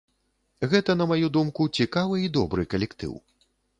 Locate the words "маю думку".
1.11-1.67